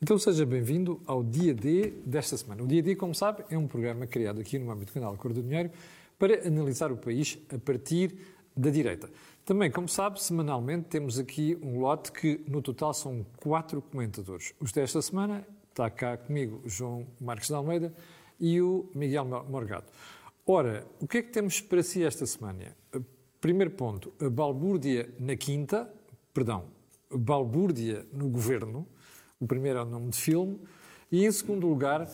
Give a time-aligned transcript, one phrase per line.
[0.00, 2.62] Então seja bem-vindo ao Dia D desta semana.
[2.62, 5.32] O Dia D, como sabe, é um programa criado aqui no âmbito do canal Cor
[5.32, 5.72] do Dinheiro
[6.16, 8.16] para analisar o país a partir
[8.56, 9.10] da direita.
[9.44, 14.54] Também, como sabe, semanalmente temos aqui um lote que no total são quatro comentadores.
[14.60, 17.92] Os desta semana está cá comigo João Marques de Almeida
[18.38, 19.86] e o Miguel Morgado.
[20.46, 22.76] Ora, o que é que temos para si esta semana?
[23.40, 25.92] Primeiro ponto, a balbúrdia na quinta,
[26.32, 26.66] perdão,
[27.10, 28.86] balbúrdia no governo,
[29.40, 30.60] o primeiro é o nome de filme.
[31.10, 32.08] E, em segundo lugar,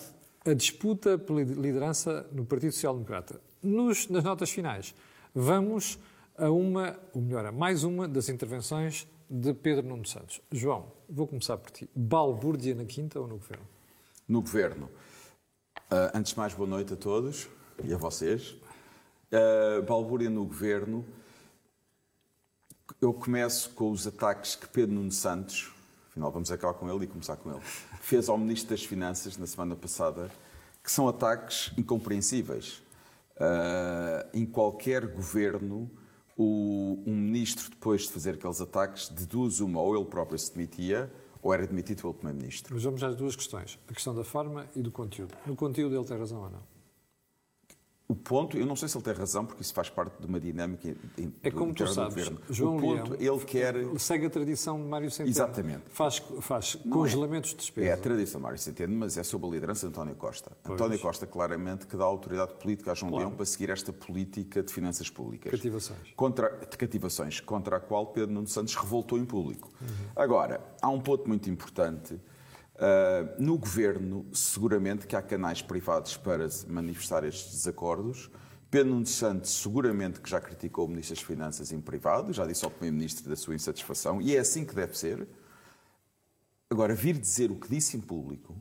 [0.44, 3.40] a disputa pela liderança no Partido Social Democrata.
[3.62, 4.94] Nos, nas notas finais,
[5.34, 5.98] vamos
[6.36, 10.40] a uma, ou melhor, a mais uma das intervenções de Pedro Nuno Santos.
[10.52, 11.88] João, vou começar por ti.
[11.94, 13.66] Balbúrdia na quinta ou no governo?
[14.28, 14.90] No governo.
[15.90, 17.48] Uh, antes de mais, boa noite a todos
[17.82, 18.50] e a vocês.
[19.32, 21.04] Uh, balbúrdia no governo.
[23.00, 25.72] Eu começo com os ataques que Pedro Nuno Santos
[26.14, 27.60] afinal vamos acabar com ele e começar com ele,
[28.00, 30.30] fez ao Ministro das Finanças na semana passada,
[30.82, 32.82] que são ataques incompreensíveis.
[33.34, 35.90] Uh, em qualquer governo,
[36.36, 41.12] o, um ministro, depois de fazer aqueles ataques, deduz uma, ou ele próprio se demitia,
[41.42, 42.72] ou era demitido pelo Primeiro-Ministro.
[42.72, 45.34] Mas vamos às duas questões, a questão da forma e do conteúdo.
[45.44, 46.73] No conteúdo ele tem razão ou não?
[48.06, 50.38] O ponto, eu não sei se ele tem razão, porque isso faz parte de uma
[50.38, 50.94] dinâmica
[51.42, 52.40] É como tu sabes, governo.
[52.50, 53.74] João o ponto, Leão ele quer...
[53.98, 55.30] segue a tradição de Mário Centeno.
[55.30, 55.84] Exatamente.
[55.88, 57.88] Faz, faz congelamentos é, de despesa.
[57.88, 60.52] É a tradição de Mário Centeno, mas é sob a liderança de António Costa.
[60.62, 60.78] Pois.
[60.78, 63.26] António Costa, claramente, que dá autoridade política a João claro.
[63.26, 65.50] Leão para seguir esta política de finanças públicas.
[65.50, 66.12] Cativações.
[66.14, 69.70] Contra, de cativações, contra a qual Pedro Nuno Santos revoltou em público.
[69.80, 69.88] Uhum.
[70.14, 72.20] Agora, há um ponto muito importante
[72.74, 78.28] Uh, no governo, seguramente que há canais privados para manifestar estes desacordos.
[78.68, 82.64] Pedro Nuno Santos seguramente que já criticou o Ministro das Finanças em privado, já disse
[82.64, 85.28] ao Primeiro-Ministro da sua insatisfação, e é assim que deve ser.
[86.68, 88.56] Agora, vir dizer o que disse em público,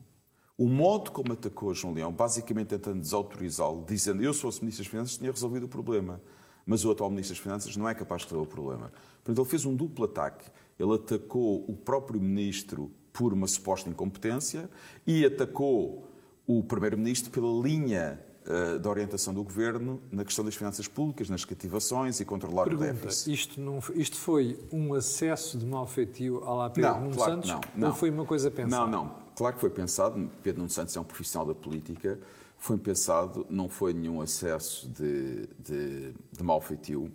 [0.56, 4.90] o modo como atacou João Leão, basicamente tentando desautorizá-lo, dizendo eu sou o Ministro das
[4.90, 6.22] Finanças, tinha resolvido o problema.
[6.64, 8.92] Mas o atual Ministro das Finanças não é capaz de resolver o problema.
[9.16, 10.48] Portanto, ele fez um duplo ataque.
[10.78, 14.68] Ele atacou o próprio Ministro por uma suposta incompetência
[15.06, 16.10] e atacou
[16.46, 21.44] o Primeiro-Ministro pela linha uh, da orientação do Governo na questão das finanças públicas, nas
[21.44, 23.32] cativações e controlar Pergunta, o déficit.
[23.32, 27.50] Isto, não, isto foi um acesso de malfeitio à lá Pedro não, Nuno claro Santos
[27.50, 27.88] não, não.
[27.88, 28.84] ou foi uma coisa pensada?
[28.84, 29.14] Não, não.
[29.36, 30.30] Claro que foi pensado.
[30.42, 32.18] Pedro Nuno Santos é um profissional da política.
[32.58, 37.12] Foi pensado, não foi nenhum acesso de, de, de malfeitio.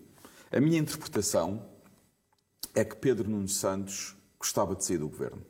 [0.49, 1.61] A minha interpretação
[2.73, 5.41] é que Pedro Nuno Santos gostava de sair do governo.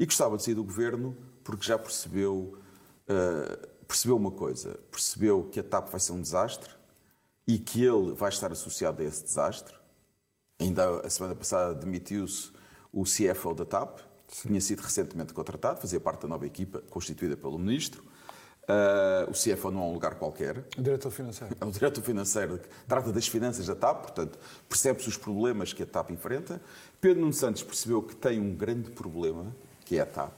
[0.00, 2.58] E gostava de sair do governo porque já percebeu,
[3.06, 6.70] uh, percebeu uma coisa: percebeu que a TAP vai ser um desastre
[7.46, 9.74] e que ele vai estar associado a esse desastre.
[10.58, 12.50] Ainda a semana passada demitiu-se
[12.90, 17.36] o CFO da TAP, que tinha sido recentemente contratado, fazia parte da nova equipa constituída
[17.36, 18.02] pelo Ministro.
[18.62, 20.64] Uh, o CFO não é um lugar qualquer.
[20.78, 21.54] O diretor financeiro.
[21.60, 25.82] É o diretor financeiro que trata das finanças da TAP, portanto, percebe-se os problemas que
[25.82, 26.62] a TAP enfrenta.
[27.02, 29.54] Pedro Nuno Santos percebeu que tem um grande problema
[29.90, 30.32] que é a TAP.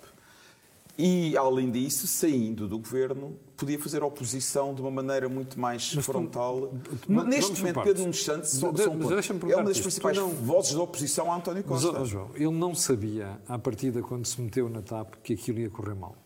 [0.97, 6.07] E, além disso, saindo do governo, podia fazer oposição de uma maneira muito mais mas
[6.07, 6.73] frontal.
[7.03, 8.73] Tu, Neste momento, Pedro Nunes Santos são,
[9.51, 10.31] é uma das principais não...
[10.31, 11.93] vozes da oposição a António Costa.
[11.93, 15.69] Mas, João, ele não sabia, à partida, quando se meteu na TAP, que aquilo ia
[15.69, 16.17] correr mal.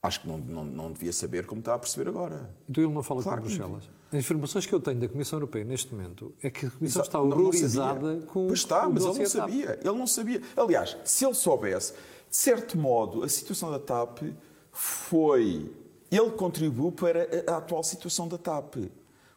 [0.00, 2.54] Acho que não, não, não devia saber como está a perceber agora.
[2.68, 3.88] Então ele não fala claro com Bruxelas?
[4.12, 7.20] As informações que eu tenho da Comissão Europeia neste momento é que a Comissão está
[7.20, 9.78] horrorizada não, não com Pois está, mas ele não sabia.
[9.82, 10.42] Ele não sabia.
[10.56, 11.94] Aliás, se ele soubesse,
[12.30, 14.22] de certo modo, a situação da TAP
[14.70, 15.68] foi.
[16.10, 18.76] Ele contribuiu para a atual situação da TAP.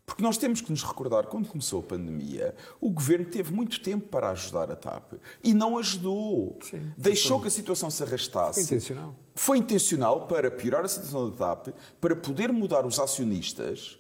[0.06, 4.10] Porque nós temos que nos recordar, quando começou a pandemia, o governo teve muito tempo
[4.10, 6.60] para ajudar a TAP e não ajudou.
[6.62, 8.56] Sim, Deixou que a situação se arrastasse.
[8.56, 9.16] Foi intencional.
[9.34, 11.70] Foi intencional para piorar a situação da TAP,
[12.02, 13.98] para poder mudar os acionistas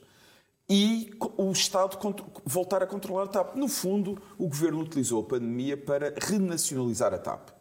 [0.70, 1.98] e o Estado
[2.46, 3.56] voltar a controlar a TAP.
[3.56, 7.53] No fundo, o governo utilizou a pandemia para renacionalizar a TAP.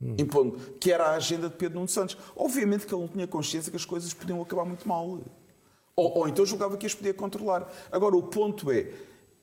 [0.00, 0.14] Hum.
[0.18, 2.16] Impondo que era a agenda de Pedro Nuno Santos.
[2.34, 5.20] Obviamente que ele não tinha consciência que as coisas podiam acabar muito mal.
[5.96, 7.70] Ou, ou então julgava que as podia controlar.
[7.92, 8.90] Agora, o ponto é,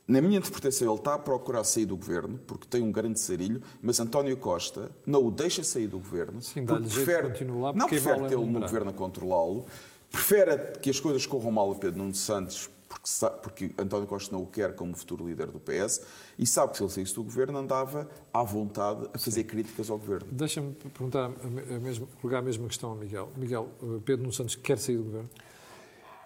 [0.07, 3.61] na minha interpretação, ele está a procurar sair do governo, porque tem um grande sarilho,
[3.81, 6.41] mas António Costa não o deixa sair do governo.
[6.41, 9.65] Sim, porque prefere, continuar, não prefere tê-lo no governo a controlá-lo,
[10.09, 14.33] prefere que as coisas corram mal a Pedro Nuno Santos, porque, sabe, porque António Costa
[14.35, 16.01] não o quer como futuro líder do PS,
[16.39, 19.47] e sabe que se ele saísse do governo andava à vontade a fazer Sim.
[19.47, 20.27] críticas ao governo.
[20.31, 23.29] Deixa-me perguntar, a mesma, colocar a mesma questão ao Miguel.
[23.35, 23.67] Miguel,
[24.05, 25.29] Pedro Nuno Santos quer sair do governo?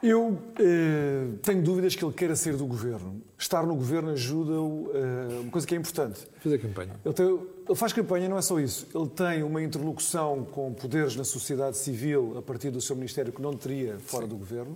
[0.04, 3.22] Eu eh, tenho dúvidas que ele queira ser do governo.
[3.38, 6.28] Estar no governo ajuda-o, eh, uma coisa que é importante.
[6.40, 7.00] Fazer campanha.
[7.06, 7.28] Ele, tem-
[7.68, 8.88] ele faz campanha, não é só isso.
[8.96, 13.40] Ele tem uma interlocução com poderes na sociedade civil a partir do seu ministério que
[13.44, 14.76] não teria fora do governo.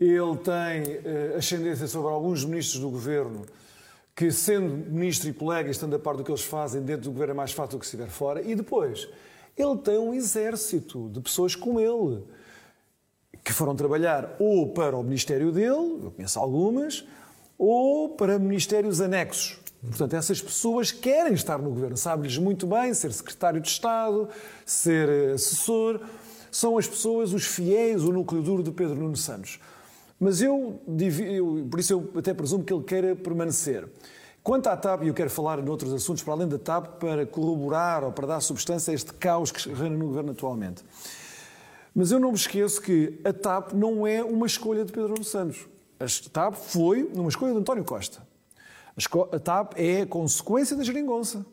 [0.00, 3.46] Ele tem eh, ascendência sobre alguns ministros do governo
[4.14, 7.32] que, sendo ministro e colega estando a par do que eles fazem dentro do governo,
[7.32, 8.42] é mais fácil do que estiver fora.
[8.42, 9.08] E depois,
[9.56, 12.22] ele tem um exército de pessoas com ele
[13.44, 17.04] que foram trabalhar ou para o Ministério dele, eu conheço algumas,
[17.58, 19.58] ou para ministérios anexos.
[19.80, 24.28] Portanto, essas pessoas querem estar no governo, sabe-lhes muito bem ser secretário de Estado,
[24.64, 26.00] ser eh, assessor.
[26.52, 29.58] São as pessoas, os fiéis, o núcleo duro de Pedro Nuno Santos.
[30.22, 30.80] Mas eu,
[31.26, 33.88] eu- por isso eu até presumo que ele queira permanecer.
[34.40, 38.04] Quanto à TAP, e eu quero falar noutros assuntos para além da TAP, para corroborar
[38.04, 40.84] ou para dar substância a este caos que reina no governo atualmente.
[41.92, 45.66] Mas eu não me esqueço que a TAP não é uma escolha de Pedro Santos.
[45.98, 48.22] A TAP foi uma escolha de António Costa.
[49.32, 51.44] A TAP é a consequência da geringonça.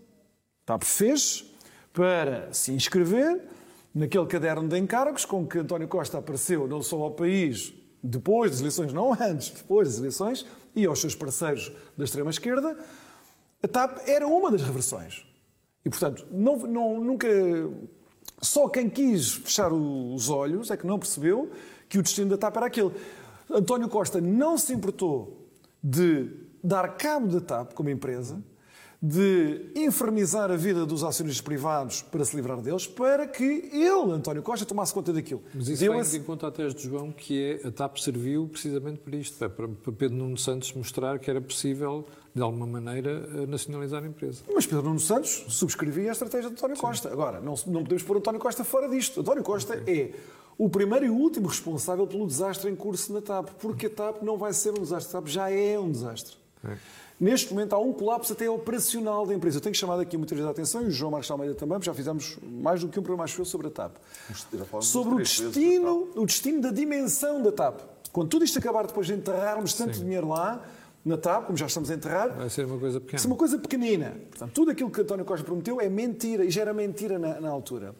[0.67, 1.43] A TAP fez
[1.91, 3.41] para se inscrever
[3.95, 7.73] naquele caderno de encargos com que António Costa apareceu não só ao país
[8.03, 12.77] depois das eleições, não antes, depois das eleições, e aos seus parceiros da extrema-esquerda.
[13.61, 15.25] A TAP era uma das reversões.
[15.83, 17.27] E, portanto, não, não- nunca.
[18.41, 21.51] Só quem quis fechar os olhos é que não percebeu
[21.89, 22.91] que o destino da TAP era aquele.
[23.49, 25.49] António Costa não se importou
[25.83, 26.29] de
[26.63, 28.41] dar cabo da TAP como empresa,
[29.01, 34.43] de infernizar a vida dos acionistas privados para se livrar deles, para que ele, António
[34.43, 35.41] Costa, tomasse conta daquilo.
[35.53, 38.47] Mas isso vai esse- em conta a tese de João, que é a TAP serviu
[38.49, 42.05] precisamente para isto, para, para Pedro Nuno Santos mostrar que era possível,
[42.35, 44.41] de alguma maneira, eh, nacionalizar a empresa.
[44.53, 47.09] Mas Pedro Nuno Santos subscrevia a estratégia de António Costa.
[47.09, 49.21] Agora, não, não podemos pôr António Costa fora disto.
[49.21, 50.11] António Costa é
[50.57, 54.37] o primeiro e último responsável pelo desastre em curso na TAP, porque a TAP não
[54.37, 56.35] vai ser um desastre, a TAP já é um desastre.
[57.19, 59.57] Neste momento há um colapso até operacional da empresa.
[59.57, 61.87] Eu tenho chamado aqui muitas vezes a atenção, e o João Marcos Almeida também, porque
[61.87, 63.97] já fizemos mais do que um programa acho eu, sobre a TAP.
[64.81, 67.81] Sobre o destino, o destino da dimensão da TAP.
[68.13, 70.65] Quando tudo isto acabar, depois de enterrarmos tanto dinheiro lá,
[71.03, 73.17] na TAP, como já estamos a enterrar, Vai ser uma coisa pequena.
[73.17, 74.17] isso é uma coisa pequenina.
[74.29, 77.49] Portanto, tudo aquilo que António Costa prometeu é mentira e já era mentira na, na
[77.49, 77.95] altura.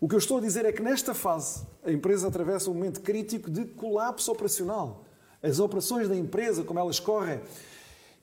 [0.00, 3.00] O que eu estou a dizer é que nesta fase a empresa atravessa um momento
[3.02, 5.04] crítico de colapso operacional.
[5.42, 7.40] As operações da empresa, como elas correm,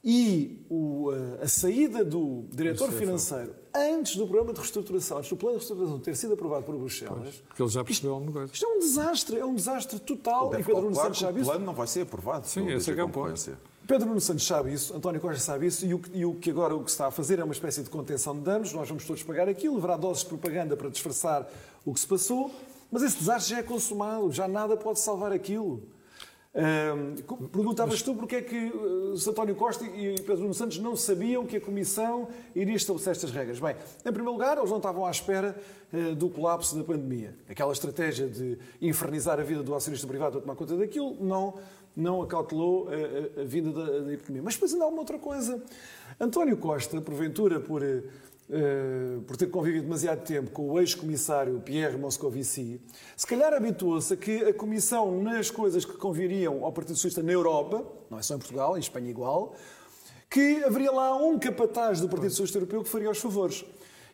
[0.03, 5.35] e o, eh, a saída do diretor financeiro antes do programa de reestruturação, antes do
[5.35, 8.51] plano de reestruturação ter sido aprovado por Bruxelas, Porque ele já percebeu alguma coisa.
[8.53, 10.53] isto é um desastre, é um desastre total.
[10.53, 11.49] E Pedro Nuno Santos o sabe isso.
[11.49, 12.47] plano não vai ser aprovado.
[12.47, 13.57] Sim, esse é que é o ponto.
[13.85, 16.51] Pedro Nuno Santos sabe isso, António Costa sabe isso, e o, que- e o que
[16.51, 18.87] agora o que se está a fazer é uma espécie de contenção de danos, nós
[18.87, 21.49] vamos todos pagar aquilo, levará doses de propaganda para disfarçar
[21.83, 22.51] o que se passou,
[22.91, 25.81] mas esse desastre já é consumado, já nada pode salvar aquilo.
[26.55, 27.13] Ahm,
[27.51, 31.57] Perguntavas tu porque é que eh, António Costa e Pedro Nuno Santos não sabiam que
[31.57, 33.59] a Comissão iria estabelecer estas regras.
[33.59, 35.55] Bem, em primeiro lugar, eles não estavam à espera
[35.93, 37.35] eh, do colapso da pandemia.
[37.47, 41.53] Aquela estratégia de infernizar a vida do acionista privado para tomar conta daquilo não,
[41.95, 44.41] não acautelou a, a- a vinda da, da epidemia.
[44.41, 45.61] Mas depois ainda há uma outra coisa.
[46.19, 48.01] António Costa, porventura, por, eh,
[48.51, 52.81] eh, por ter convivido demasiado tempo com o ex-comissário Pierre Moscovici,
[53.15, 57.31] se calhar habituou-se a que a Comissão, nas coisas que conviriam ao Partido Socialista na
[57.31, 59.55] Europa, não é só em Portugal, em Espanha igual,
[60.27, 63.63] que haveria lá um capataz do Partido Socialista Europeu que faria os favores.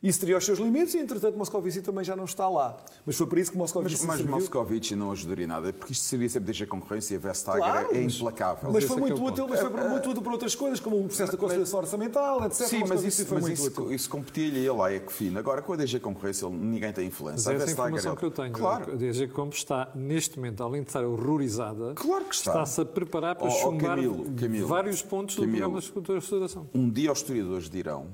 [0.04, 2.78] Isso teria os seus limites e, entretanto, Moscovici também já não está lá.
[3.06, 4.36] Mas foi por isso que Moscovici Mas, mas serviu.
[4.36, 7.88] Moscovici não ajudaria nada, porque isto seria sempre desde a concorrência e a Vestager Claro,
[7.96, 8.72] é mas- implacável.
[8.72, 11.00] Mas foi é que é muito útil, mas foi muito útil para outras coisas, como
[11.00, 12.68] o processo da conciliação orçamental, etc.
[12.68, 13.94] Sim, mas isso, foi mas muito isso, útil.
[13.94, 15.36] isso competia-lhe ele à Ecofin.
[15.38, 17.50] Agora, com a DG Concorrência, ninguém tem Mas influência.
[17.50, 18.52] é A essa Vestager informação é- que eu tenho.
[18.54, 18.92] Claro.
[18.92, 22.52] A DG Compos está, neste momento, além de estar horrorizada, Claro que está.
[22.52, 25.72] está-se a preparar para Oh, oh, chumbar Camilo, Camilo, vários pontos do Camilo.
[25.82, 26.68] programa de restauração.
[26.74, 28.08] Um dia os historiadores dirão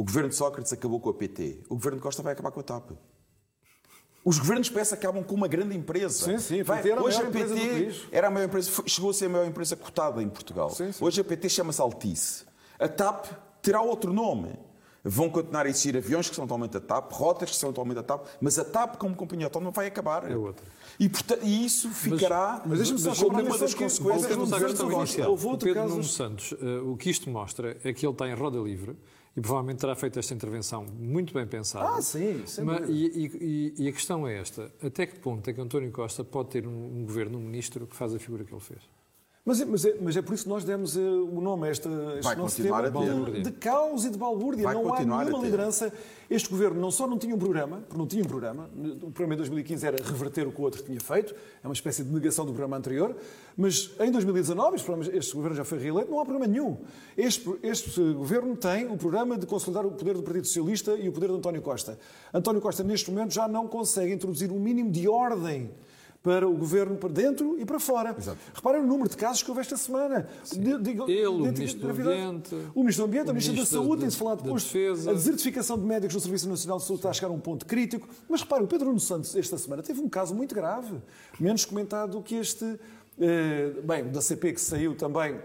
[0.00, 2.60] o governo de Sócrates acabou com a PT, o governo de Costa vai acabar com
[2.60, 2.92] a TAP.
[4.24, 6.24] Os governos PS acabam com uma grande empresa.
[6.24, 9.28] Sim, sim, Vai- a hoje a PT era a maior empresa, chegou a ser a
[9.28, 10.70] maior empresa cotada em Portugal.
[10.70, 11.04] Sim, sim.
[11.04, 12.44] Hoje a PT chama-se Altice.
[12.78, 13.26] A TAP
[13.62, 14.52] terá outro nome.
[15.02, 18.02] Vão continuar a existir aviões que são atualmente a TAP, rotas que são atualmente a
[18.02, 20.30] TAP, mas a TAP como companhia autónoma vai acabar.
[20.30, 20.66] É outra.
[20.98, 24.74] E, portanto, e isso ficará mas deixa-me só como uma das que- consequências do governo
[24.74, 25.28] de Costa.
[25.28, 28.12] Houve outro o Pedro caso- Nuno Santos, eh, o que isto mostra é que ele
[28.12, 28.94] está em roda livre
[29.36, 31.96] e provavelmente terá feito esta intervenção muito bem pensada.
[31.96, 35.52] Ah, sim, sem Mas- e, e- e a questão é esta: até que ponto é
[35.52, 38.52] que António Costa pode ter um, um governo, um ministro que faz a figura que
[38.52, 38.80] ele fez?
[39.50, 41.72] Mas é, mas, é, mas é por isso que nós demos uh, o nome a
[41.72, 41.88] este
[42.22, 43.42] Vai nosso tema a ter.
[43.42, 44.62] de, caos e de balbúrdia.
[44.62, 45.92] Vai não há nenhuma liderança.
[46.30, 48.70] Este governo não só não tinha um programa, porque não tinha um programa,
[49.02, 52.04] o programa em 2015 era reverter o que o outro tinha feito, é uma espécie
[52.04, 53.16] de negação do programa anterior,
[53.56, 56.76] mas em 2019, este, este governo já foi reeleito, não há programa nenhum.
[57.18, 61.12] Este, este governo tem o programa de consolidar o poder do Partido Socialista e o
[61.12, 61.98] poder de António Costa.
[62.32, 65.72] António Costa, neste momento, já não consegue introduzir um mínimo de ordem
[66.22, 68.14] para o governo para dentro e para fora.
[68.54, 70.28] Reparem no número de casos que houve esta semana.
[70.52, 71.88] De- de- Ele, o de- Ministro do.
[72.10, 74.62] Ambiente, o Ministro do Ambiente, o a Ministra da Ministro Saúde, tem-se falado depois.
[74.64, 75.10] Defesa.
[75.10, 77.64] A desertificação de médicos no Serviço Nacional de Saúde está a chegar a um ponto
[77.64, 78.06] crítico.
[78.28, 80.94] Mas repare, o Pedro Nuno Santos, esta semana, teve um caso muito grave,
[81.38, 82.78] menos comentado do que este.
[83.18, 85.40] eh, bem, da CP que saiu também.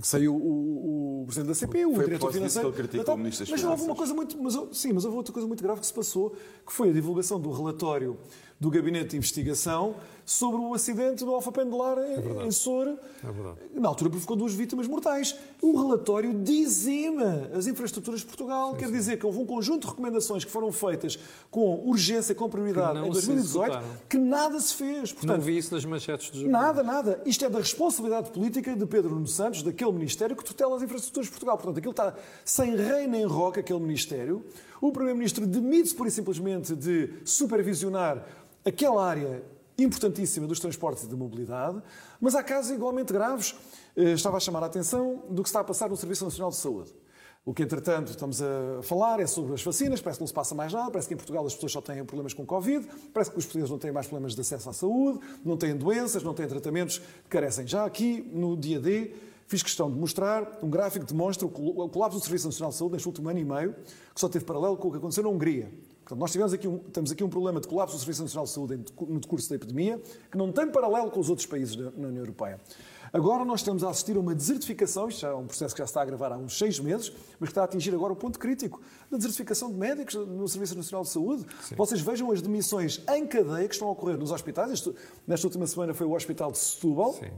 [0.00, 2.72] Que saiu o, o presidente da CP, o Foi diretor financeiro.
[2.72, 4.40] que ele criticou o Ministro das mas houve uma coisa muito.
[4.40, 7.40] Mas, sim, mas houve outra coisa muito grave que se passou, que foi a divulgação
[7.40, 8.16] do relatório
[8.60, 9.94] do Gabinete de Investigação
[10.28, 12.86] sobre o acidente do Alfa Pendular em, em Sor.
[12.86, 13.80] É.
[13.80, 15.34] Na altura provocou duas vítimas mortais.
[15.62, 18.74] O relatório dizima as infraestruturas de Portugal.
[18.74, 21.18] Quer dizer que houve um conjunto de recomendações que foram feitas
[21.50, 23.96] com urgência, com prioridade não em se 2018, executaram.
[24.06, 25.10] que nada se fez.
[25.10, 26.62] Não Portanto, vi isso nas manchetes do jornal.
[26.62, 27.22] Nada, nada.
[27.24, 31.26] Isto é da responsabilidade política de Pedro Nuno Santos, daquele Ministério que tutela as infraestruturas
[31.26, 31.56] de Portugal.
[31.56, 34.44] Portanto, aquilo está sem rei nem roca, aquele Ministério.
[34.80, 38.24] O Primeiro-Ministro demite-se por e simplesmente de supervisionar
[38.64, 39.42] aquela área
[39.78, 41.80] importantíssima dos transportes e da mobilidade,
[42.20, 43.54] mas há casos igualmente graves.
[43.96, 46.56] Eh, Estava a chamar a atenção do que está a passar no Serviço Nacional de
[46.56, 46.92] Saúde.
[47.44, 50.00] O que, entretanto, estamos a falar é sobre as vacinas.
[50.02, 50.90] Parece que não se passa mais nada.
[50.90, 52.86] Parece que em Portugal as pessoas só têm problemas com Covid.
[53.14, 56.22] Parece que os portugueses não têm mais problemas de acesso à saúde, não têm doenças,
[56.22, 57.66] não têm tratamentos que carecem.
[57.66, 59.14] Já aqui, no dia D,
[59.46, 62.70] fiz questão de mostrar um gráfico que demonstra o col- o colapso do Serviço Nacional
[62.70, 63.72] de Saúde neste último ano e meio,
[64.14, 65.72] que só teve paralelo com o que aconteceu na Hungria.
[66.08, 68.50] Portanto, nós tivemos aqui um, temos aqui um problema de colapso do Serviço Nacional de
[68.50, 70.00] Saúde no decurso da epidemia,
[70.30, 72.58] que não tem paralelo com os outros países da, na União Europeia.
[73.12, 76.00] Agora nós estamos a assistir a uma desertificação, isto é um processo que já está
[76.00, 78.80] a agravar há uns seis meses, mas que está a atingir agora o ponto crítico
[79.10, 81.44] da desertificação de médicos no Serviço Nacional de Saúde.
[81.76, 84.70] Vocês vejam as demissões em cadeia que estão a ocorrer nos hospitais.
[84.70, 84.94] Isto,
[85.26, 87.30] nesta última semana foi o Hospital de Setúbal, Sim.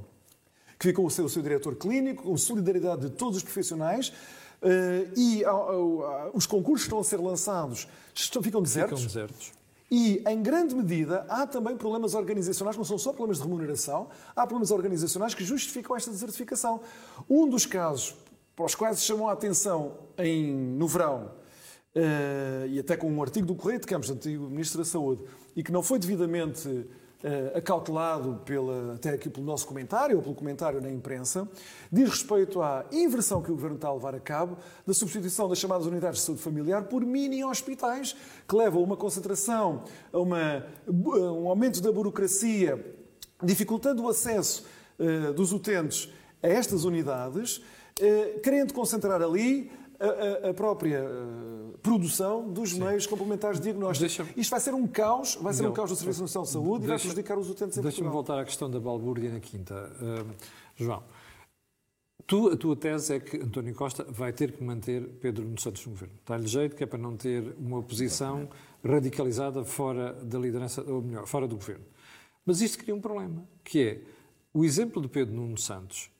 [0.78, 4.12] que ficou o seu, o seu diretor clínico, com solidariedade de todos os profissionais,
[5.16, 9.00] e ah, ah, os concursos que estão a ser lançados estão, ficam desertos.
[9.00, 9.52] Ficam desertos.
[9.90, 14.46] E, em grande medida, há também problemas organizacionais, não são só problemas de remuneração, há
[14.46, 16.80] problemas organizacionais que justificam esta desertificação.
[17.28, 18.14] Um dos casos
[18.54, 21.32] para os quais se chamou a atenção em, no verão,
[21.94, 25.24] eh, e até com um artigo do Correio de Campos, antigo Ministro da Saúde,
[25.56, 26.86] e que não foi devidamente
[27.22, 31.48] eh, acautelado pela, até aqui pelo nosso comentário, ou pelo comentário na imprensa,
[31.92, 35.58] diz respeito à inversão que o Governo está a levar a cabo da substituição das
[35.58, 38.16] chamadas unidades de saúde familiar por mini-hospitais,
[38.48, 42.82] que levam a uma concentração, a, uma, a um aumento da burocracia,
[43.42, 44.64] dificultando o acesso
[44.98, 46.10] eh, dos utentes
[46.42, 47.62] a estas unidades,
[48.00, 54.00] eh, querendo concentrar ali a, a- a própria eh, produção dos meios complementares de diagnóstico.
[54.06, 55.72] Deixa-me- Isto vai ser um caos, vai ser um Não.
[55.74, 58.38] caos do Serviço Nacional de Saúde e vai Deixa- prejudicar os utentes em Deixa-me voltar
[58.38, 59.92] à questão da balbúrdia na quinta.
[60.00, 60.30] Hum,
[60.76, 61.02] João,
[62.26, 65.84] tu, a tua tese é que António Costa vai ter que manter Pedro Nuno Santos
[65.84, 66.14] no governo.
[66.26, 68.48] Dá-lhe jeito que é para não ter uma oposição
[68.84, 71.84] radicalizada fora da liderança, ou melhor, fora do governo.
[72.46, 74.00] Mas isto cria um problema, que é
[74.54, 76.10] o exemplo de Pedro Nuno Santos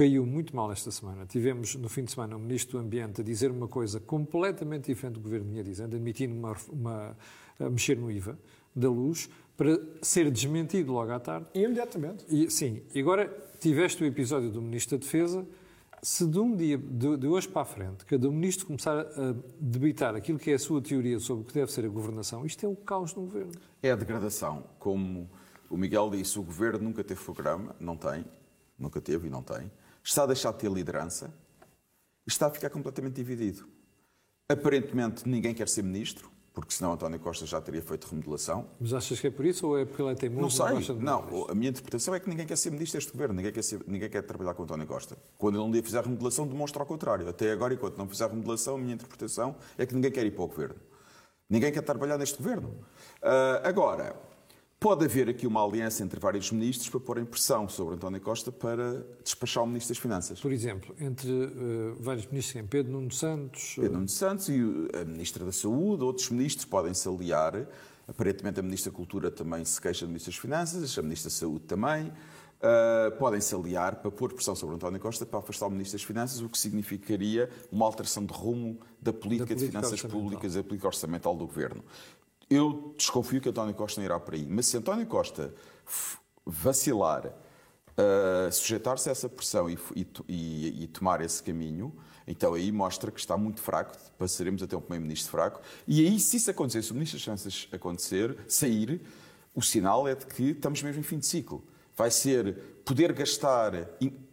[0.00, 1.26] caiu muito mal esta semana.
[1.26, 5.16] Tivemos no fim de semana o Ministro do Ambiente a dizer uma coisa completamente diferente
[5.16, 7.16] do que o Governo vinha dizendo, admitindo uma, uma,
[7.58, 8.38] a mexer no IVA
[8.74, 9.28] da luz,
[9.58, 11.48] para ser desmentido logo à tarde.
[11.52, 12.24] Imediatamente.
[12.30, 13.28] E, sim, e agora
[13.58, 15.46] tiveste o episódio do Ministro da Defesa.
[16.02, 20.14] Se de um dia, de, de hoje para a frente, cada ministro começar a debitar
[20.14, 22.68] aquilo que é a sua teoria sobre o que deve ser a governação, isto é
[22.70, 23.52] o caos no governo.
[23.82, 24.64] É a degradação.
[24.78, 25.28] Como
[25.68, 28.24] o Miguel disse, o governo nunca teve programa, não tem,
[28.78, 29.70] nunca teve e não tem.
[30.02, 31.32] Está a deixar de ter liderança
[32.26, 33.66] e está a ficar completamente dividido.
[34.48, 38.66] Aparentemente ninguém quer ser ministro, porque senão António Costa já teria feito remodelação.
[38.80, 40.42] Mas achas que é por isso ou é porque ele é teimoso?
[40.42, 40.96] Não sei.
[40.96, 41.50] Não, ministros?
[41.50, 44.08] a minha interpretação é que ninguém quer ser ministro deste governo, ninguém quer, ser- ninguém
[44.10, 45.16] quer trabalhar com António Costa.
[45.38, 47.28] Quando ele um dia fizer a remodelação, demonstra ao contrário.
[47.28, 50.42] Até agora, enquanto não fizer remodelação, a minha interpretação é que ninguém quer ir para
[50.42, 50.76] o governo.
[51.48, 52.74] Ninguém quer trabalhar neste governo.
[53.22, 54.16] Ah, agora,
[54.80, 59.06] pode haver aqui uma aliança entre vários ministros para porem pressão sobre António Costa para
[59.22, 60.40] despachar o Ministro das Finanças.
[60.40, 62.66] Por exemplo, entre eh, vários ministros, quem?
[62.66, 64.58] Pedro Nuno Santos, Pedro Nuno Santos e
[64.98, 67.66] a Ministra da Saúde, outros ministros podem se aliar.
[68.08, 71.36] Aparentemente a Ministra da Cultura também se queixa do Ministro das Finanças, a Ministra da
[71.36, 72.10] Saúde também.
[72.62, 76.04] Ah, podem se aliar para pôr pressão sobre António Costa para afastar o Ministro das
[76.04, 80.20] Finanças, o que significaria uma alteração de rumo da política, de política finanças orçamental.
[80.20, 81.82] públicas da política orçamental do Governo.
[82.50, 84.44] Eu desconfio que António Costa não irá por aí.
[84.44, 85.54] Mas se António Costa
[86.44, 87.32] vacilar
[88.00, 89.78] uh, sujeitar-se a essa pressão e,
[90.28, 91.94] e, e, tomar esse caminho,
[92.26, 96.36] então aí mostra que está muito fraco, passaremos até um primeiro-ministro fraco, e aí, se
[96.36, 99.00] isso acontecer, se o ministro das Finanças acontecer, sair,
[99.54, 101.64] o sinal é de que estamos mesmo em fim de ciclo.
[101.96, 102.54] Vai ser
[102.84, 103.74] poder gastar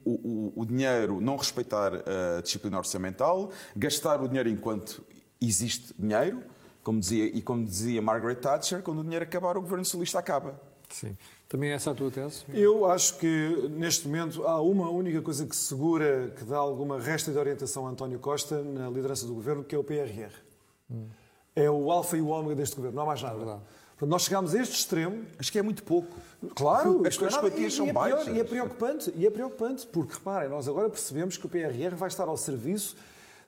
[0.05, 1.91] o, o, o dinheiro, não respeitar
[2.37, 5.03] a disciplina orçamental, gastar o dinheiro enquanto
[5.41, 6.43] existe dinheiro,
[6.87, 10.57] como dizia, e como dizia Margaret Thatcher, quando o dinheiro acabar, o governo socialista acaba.
[10.87, 11.17] Sim.
[11.49, 12.45] Também é essa a tua tese?
[12.53, 17.29] Eu acho que, neste momento, há uma única coisa que segura, que dá alguma resta
[17.29, 20.31] de orientação a António Costa na liderança do governo, que é o PRR.
[20.89, 21.07] Hum.
[21.53, 23.35] É o alfa e o ômega deste governo, não há mais nada.
[23.37, 25.25] É Portanto, nós chegámos a este extremo.
[25.37, 26.15] Acho que é muito pouco.
[26.55, 28.27] Claro, as fatias são é baixas.
[28.27, 32.07] E é preocupante, e é preocupante, porque reparem, nós agora percebemos que o PRR vai
[32.07, 32.95] estar ao serviço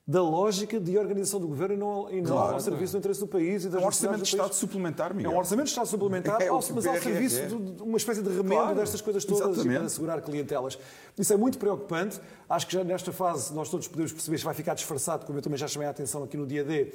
[0.10, 3.20] da lógica de organização do governo e não, e não claro, ao serviço do interesse
[3.20, 5.32] do país e das É um orçamento de Estado suplementar, Miguel.
[5.32, 8.56] É um orçamento de Estado suplementar, é, mas ao serviço de uma espécie de remendo
[8.56, 9.78] claro, destas coisas todas exatamente.
[9.78, 10.80] para assegurar clientelas.
[11.16, 12.20] Isso é muito preocupante.
[12.50, 15.44] Acho que já nesta fase nós todos podemos perceber que vai ficar disfarçado, como eu
[15.44, 16.92] também já chamei a atenção aqui no dia D,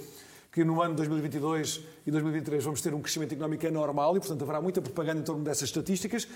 [0.51, 4.43] que no ano de 2022 e 2023 vamos ter um crescimento económico anormal e, portanto,
[4.43, 6.27] haverá muita propaganda em torno dessas estatísticas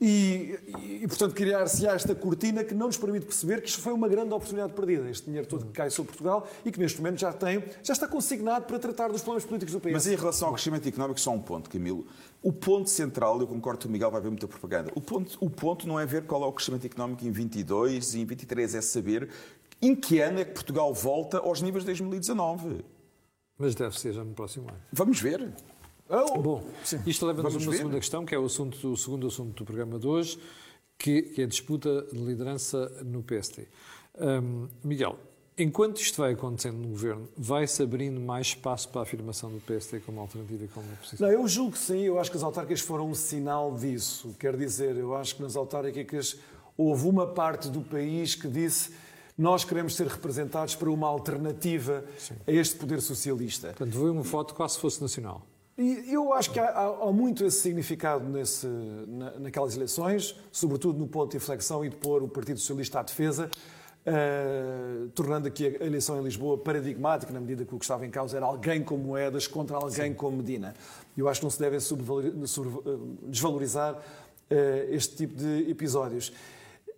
[0.00, 0.58] e,
[1.02, 4.34] e portanto, criar-se esta cortina que não nos permite perceber que isto foi uma grande
[4.34, 7.62] oportunidade perdida, este dinheiro todo que cai sobre Portugal e que neste momento já tem,
[7.82, 9.92] já está consignado para tratar dos problemas políticos do país.
[9.92, 12.04] Mas em relação ao crescimento económico, só um ponto, Camilo.
[12.42, 14.90] O ponto central, eu concordo com o Miguel, vai haver muita propaganda.
[14.96, 18.20] O ponto, o ponto não é ver qual é o crescimento económico em 22 e
[18.20, 19.28] em 23, é saber
[19.80, 22.84] em que ano é que Portugal volta aos níveis de 2019.
[23.56, 24.80] Mas deve ser já no próximo ano.
[24.92, 25.52] Vamos ver.
[26.14, 27.00] Oh, Bom, sim.
[27.06, 27.76] isto leva-nos a uma ver.
[27.78, 30.38] segunda questão, que é o, assunto, o segundo assunto do programa de hoje,
[30.98, 33.66] que, que é a disputa de liderança no PST.
[34.20, 35.18] Um, Miguel,
[35.56, 40.00] enquanto isto vai acontecendo no governo, vai-se abrindo mais espaço para a afirmação do PST
[40.00, 41.26] como alternativa e como oposição?
[41.26, 42.02] Não, eu julgo que sim.
[42.02, 44.36] Eu acho que as autárquicas foram um sinal disso.
[44.38, 46.36] Quer dizer, eu acho que nas autárquicas
[46.76, 48.92] houve uma parte do país que disse
[49.36, 52.34] nós queremos ser representados para uma alternativa Sim.
[52.46, 53.68] a este poder socialista.
[53.68, 55.46] Portanto, foi uma foto quase se fosse nacional.
[55.82, 60.96] E eu acho que há, há, há muito esse significado nesse, na, naquelas eleições, sobretudo
[60.96, 63.50] no ponto de inflexão e de pôr o Partido Socialista à defesa,
[64.06, 68.10] uh, tornando aqui a eleição em Lisboa paradigmática, na medida que o que estava em
[68.10, 70.14] causa era alguém com moedas contra alguém Sim.
[70.14, 70.72] com Medina.
[71.18, 71.80] Eu acho que não se devem
[73.26, 74.00] desvalorizar uh,
[74.88, 76.32] este tipo de episódios.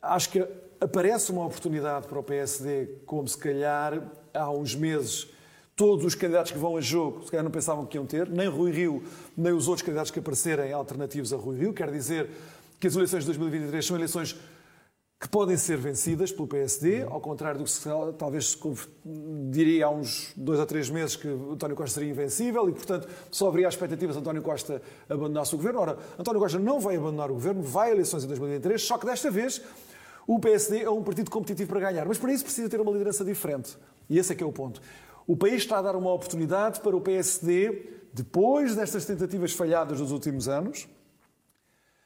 [0.03, 0.47] Acho que
[0.79, 5.33] aparece uma oportunidade para o PSD, como se calhar há uns meses
[5.77, 8.49] todos os candidatos que vão a jogo, se calhar não pensavam que iam ter, nem
[8.49, 9.03] Rui Rio,
[9.37, 11.73] nem os outros candidatos que aparecerem alternativos a Rui Rio.
[11.73, 12.31] Quer dizer
[12.79, 14.37] que as eleições de 2023 são eleições
[15.21, 18.59] que podem ser vencidas pelo PSD, ao contrário do que se, talvez se
[19.51, 23.49] diria há uns dois ou três meses que António Costa seria invencível e, portanto, só
[23.49, 25.81] haveria expectativas de António Costa abandonasse o governo.
[25.81, 29.07] Ora, António Costa não vai abandonar o governo, vai a eleições em 2023, só que
[29.07, 29.63] desta vez
[30.27, 33.25] o PSD é um partido competitivo para ganhar, mas para isso precisa ter uma liderança
[33.25, 33.79] diferente.
[34.11, 34.81] E esse é que é o ponto.
[35.27, 40.11] O país está a dar uma oportunidade para o PSD, depois destas tentativas falhadas dos
[40.11, 40.87] últimos anos,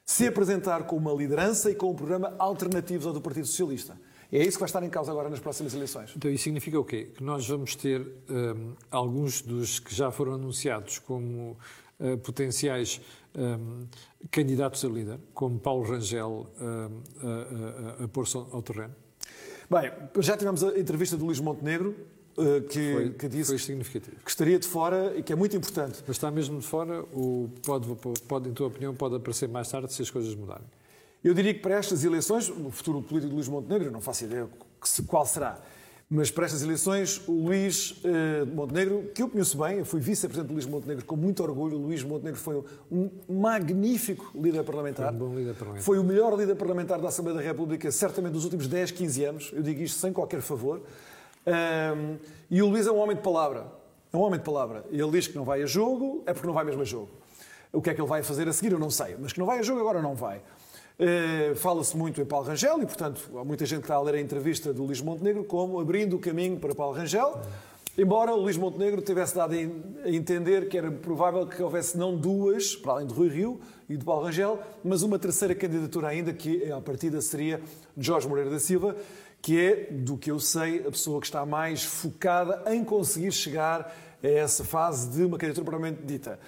[0.05, 3.99] se apresentar com uma liderança e com um programa alternativo ao do Partido Socialista.
[4.31, 6.13] É isso que vai estar em causa agora nas próximas eleições.
[6.15, 7.11] Então, isso significa o quê?
[7.15, 11.57] Que nós vamos ter um, alguns dos que já foram anunciados como
[11.99, 13.01] uh, potenciais
[13.35, 13.87] um,
[14.31, 18.95] candidatos a líder, como Paulo Rangel, um, a, a, a pôr-se ao terreno?
[19.69, 21.95] Bem, já tivemos a entrevista do Luís Montenegro,
[22.67, 26.03] que, foi, que disse que estaria de fora e que é muito importante.
[26.07, 27.87] Mas está mesmo de fora ou pode,
[28.27, 30.65] pode, em tua opinião, pode aparecer mais tarde se as coisas mudarem?
[31.23, 34.47] Eu diria que para estas eleições, o futuro político de Luís Montenegro, não faço ideia
[35.07, 35.61] qual será,
[36.11, 40.47] mas para estas eleições, o Luís uh, Montenegro, que eu conheço bem, eu fui vice-presidente
[40.47, 41.77] do Luís Montenegro com muito orgulho.
[41.77, 45.13] O Luís Montenegro foi um magnífico líder parlamentar.
[45.13, 45.83] Foi um bom líder parlamentar.
[45.83, 49.51] Foi o melhor líder parlamentar da Assembleia da República, certamente dos últimos 10, 15 anos.
[49.53, 50.81] Eu digo isto sem qualquer favor.
[51.45, 52.17] Um,
[52.49, 53.67] e o Luís é um homem de palavra.
[54.11, 54.85] É um homem de palavra.
[54.91, 57.09] Ele diz que não vai a jogo, é porque não vai mesmo a jogo.
[57.71, 59.15] O que é que ele vai fazer a seguir, eu não sei.
[59.19, 60.41] Mas que não vai a jogo, agora não vai.
[60.99, 64.15] Uh, Fala-se muito em Paulo Rangel e, portanto, há muita gente que está a ler
[64.15, 67.39] a entrevista do Luís Montenegro como abrindo o caminho para Paulo Rangel.
[67.97, 72.75] Embora o Luís Montenegro tivesse dado a entender que era provável que houvesse não duas,
[72.75, 76.71] para além de Rui Rio e de Paulo Rangel, mas uma terceira candidatura ainda, que
[76.71, 77.61] à partida seria
[77.97, 78.95] Jorge Moreira da Silva,
[79.41, 83.95] que é, do que eu sei, a pessoa que está mais focada em conseguir chegar
[84.21, 86.39] a essa fase de uma candidatura propriamente dita.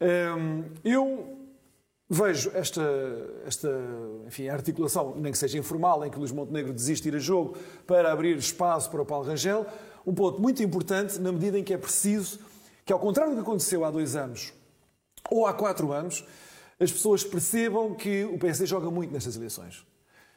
[0.00, 1.40] Hum, eu
[2.12, 2.82] Vejo esta,
[3.46, 3.70] esta
[4.26, 7.56] enfim, articulação, nem que seja informal, em que Luís Montenegro desiste de ir a jogo
[7.86, 9.64] para abrir espaço para o Paulo Rangel,
[10.04, 12.40] um ponto muito importante na medida em que é preciso
[12.84, 14.52] que, ao contrário do que aconteceu há dois anos
[15.30, 16.26] ou há quatro anos,
[16.80, 19.86] as pessoas percebam que o PSD joga muito nestas eleições.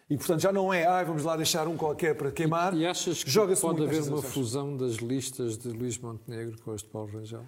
[0.09, 2.73] E, portanto, já não é, ah, vamos lá deixar um qualquer para queimar.
[2.75, 6.87] E achas que pode haver uma fusão das listas de Luís Montenegro com as de
[6.89, 7.45] Paulo Rangel?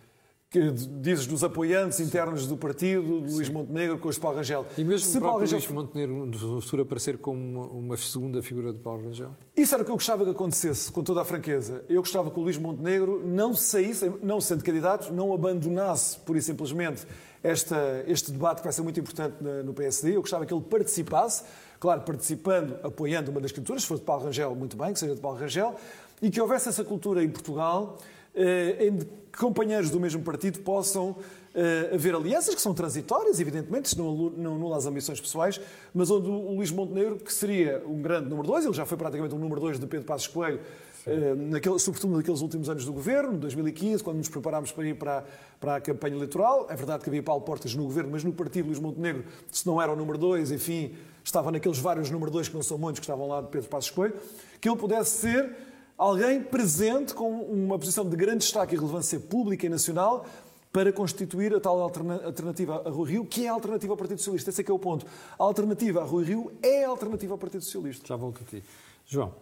[0.55, 4.65] Que dizes dos apoiantes internos do partido, de Luís Montenegro com os de Paulo Rangel.
[4.77, 5.59] E mesmo Se o próprio Rangel...
[5.59, 9.31] Luís Montenegro no futuro aparecer como uma, uma, segunda figura de Paulo Rangel?
[9.53, 11.83] Isso era o que eu gostava que acontecesse, com toda a franqueza.
[11.89, 16.41] Eu gostava que o Luís Montenegro não saísse, não sendo candidato, não abandonasse, pura e
[16.41, 17.05] simplesmente,
[17.43, 20.15] esta, este debate que vai ser muito importante no PSD.
[20.15, 21.43] Eu gostava que ele participasse,
[21.81, 25.15] claro, participando, apoiando uma das candidaturas, se for de Paulo Rangel, muito bem, que seja
[25.15, 25.75] de Paulo Rangel,
[26.21, 27.97] e que houvesse essa cultura em Portugal
[28.35, 28.97] eh, em
[29.35, 34.29] que companheiros do mesmo partido possam uh, haver alianças que são transitórias, evidentemente, isto não,
[34.29, 35.59] não anula as ambições pessoais,
[35.93, 39.35] mas onde o Luís Montenegro, que seria um grande número dois, ele já foi praticamente
[39.35, 40.61] um número dois de Pedro Passos Coelho,
[41.05, 45.25] uh, naquele, sobretudo naqueles últimos anos do governo, 2015, quando nos preparámos para ir para,
[45.59, 46.67] para a campanha eleitoral.
[46.69, 49.81] É verdade que havia Paulo Portas no governo, mas no partido Luís Montenegro, se não
[49.81, 50.93] era o número dois, enfim,
[51.23, 53.91] estava naqueles vários número dois que não são muitos, que estavam lá de Pedro Passos
[53.91, 54.15] Coelho,
[54.61, 59.65] que ele pudesse ser alguém presente com uma posição de grande destaque e relevância pública
[59.65, 60.25] e nacional
[60.71, 64.49] para constituir a tal alternativa a Rui Rio, que é a alternativa ao Partido Socialista.
[64.49, 65.05] Esse é que é o ponto.
[65.39, 68.05] A alternativa a Rui Rio é a alternativa ao Partido Socialista.
[68.05, 68.61] Já volto a ti.
[69.05, 69.33] João,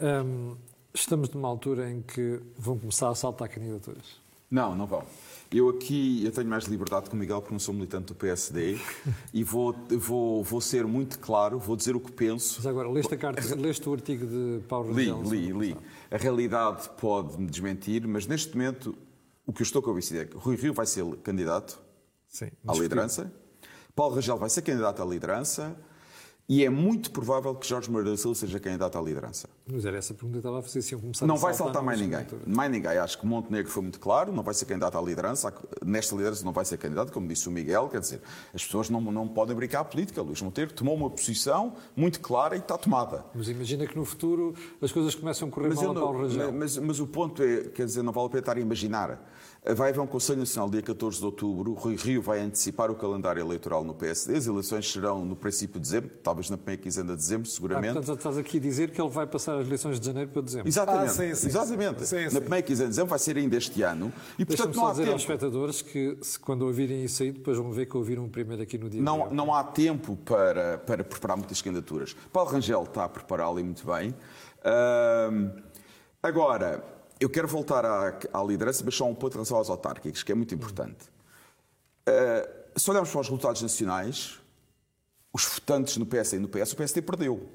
[0.00, 0.56] hum,
[0.94, 4.20] estamos numa altura em que vão começar a saltar candidaturas.
[4.50, 5.02] Não, não vão.
[5.52, 8.78] Eu aqui eu tenho mais liberdade que o Miguel porque não sou militante do PSD
[9.32, 12.54] e vou, vou, vou ser muito claro, vou dizer o que penso.
[12.58, 15.76] Mas agora, leste, a carta, leste o artigo de Paulo Li, li, li.
[16.10, 18.96] A realidade pode me desmentir, mas neste momento
[19.46, 21.80] o que eu estou convencido é que Rui Rio vai ser candidato
[22.28, 23.30] Sim, à liderança,
[23.94, 25.76] Paulo Rangel vai ser candidato à liderança,
[26.52, 29.48] e é muito provável que Jorge Moreira da Silva seja candidato à liderança.
[29.66, 31.98] Mas era essa pergunta que estava a fazer se começar Não a vai saltar mais
[31.98, 32.26] ninguém.
[32.46, 32.98] Mais ninguém.
[32.98, 35.50] Acho que Montenegro foi muito claro, não vai ser candidato à liderança.
[35.82, 37.88] Nesta liderança não vai ser candidato, como disse o Miguel.
[37.88, 38.20] Quer dizer,
[38.52, 40.20] as pessoas não, não podem brincar a política.
[40.20, 43.24] Luís Montenegro tomou uma posição muito clara e está tomada.
[43.34, 46.52] Mas imagina que no futuro as coisas começam a correr mas mal a Paulo Rangel.
[46.52, 49.26] Mas, mas o ponto é, quer dizer, não vale a pena estar a imaginar.
[49.64, 51.72] Vai haver um Conselho Nacional dia 14 de outubro.
[51.74, 54.36] Rui Rio vai antecipar o calendário eleitoral no PSD.
[54.36, 57.90] As eleições serão no princípio de dezembro, talvez na primeira quinzena de dezembro, seguramente.
[57.90, 60.42] Ah, portanto, estás aqui a dizer que ele vai passar as eleições de janeiro para
[60.42, 60.68] dezembro.
[60.68, 61.04] Exatamente.
[61.04, 62.06] Ah, sim, sim, Exatamente.
[62.06, 64.12] Sim, na primeira quinzena de dezembro vai ser ainda este ano.
[64.38, 65.12] E, portanto, não há dizer tempo.
[65.12, 68.78] aos espectadores que, se, quando ouvirem isso aí, depois vão ver que ouviram primeiro aqui
[68.78, 72.16] no dia Não, não há tempo para, para preparar muitas candidaturas.
[72.32, 74.10] Paulo Rangel está a prepará-lo muito bem.
[74.60, 75.50] Uh,
[76.22, 76.84] agora,
[77.18, 80.32] eu quero voltar à, à liderança, mas só um ponto em relação aos autárquicos, que
[80.32, 81.10] é muito importante.
[82.08, 84.41] Uh, se olharmos para os resultados nacionais,
[85.32, 87.48] os votantes no PS e no PS, o PSD perdeu.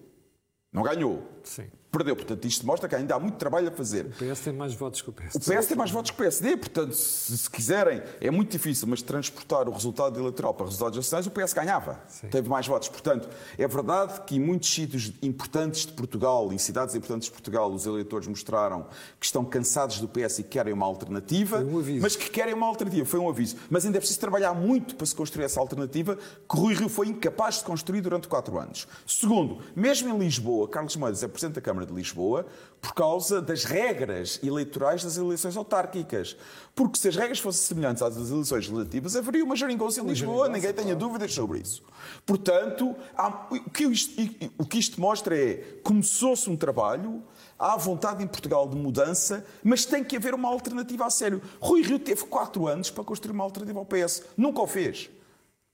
[0.71, 1.27] Não ganhou.
[1.43, 1.69] Sim.
[1.97, 2.15] Perdeu.
[2.15, 4.05] Portanto, isto mostra que ainda há muito trabalho a fazer.
[4.05, 5.38] O PS tem mais votos que o PSD.
[5.38, 6.57] O PS tem mais votos que o PSD.
[6.57, 11.25] Portanto, se, se quiserem, é muito difícil, mas transportar o resultado eleitoral para resultados nacionais,
[11.25, 11.99] o PS ganhava.
[12.07, 12.27] Sim.
[12.27, 12.88] Teve mais votos.
[12.88, 17.71] Portanto, é verdade que em muitos sítios importantes de Portugal, em cidades importantes de Portugal,
[17.71, 18.86] os eleitores mostraram
[19.19, 21.57] que estão cansados do PS e querem uma alternativa.
[21.57, 22.01] Foi um aviso.
[22.03, 23.05] Mas que querem uma alternativa.
[23.07, 23.55] Foi um aviso.
[23.71, 27.07] Mas ainda é preciso trabalhar muito para se construir essa alternativa que Rui Rio foi
[27.07, 28.88] incapaz de construir durante quatro anos.
[29.07, 32.45] Segundo, mesmo em Lisboa, Carlos Moedas é Presidente da Câmara de Lisboa
[32.82, 36.38] por causa das regras eleitorais das eleições autárquicas.
[36.76, 40.47] Porque se as regras fossem semelhantes às das eleições legislativas, haveria uma geringonça em Lisboa,
[40.47, 41.84] ninguém tenha dúvidas sobre isso.
[42.26, 44.21] Portanto, há, o, que isto,
[44.58, 47.23] o que isto mostra é começou-se um trabalho,
[47.58, 51.41] há vontade em Portugal de mudança, mas tem que haver uma alternativa a sério.
[51.60, 54.23] Rui Rio teve quatro anos para construir uma alternativa ao PS.
[54.38, 55.10] Nunca o fez.